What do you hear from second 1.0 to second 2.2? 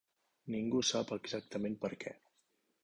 exactament per què.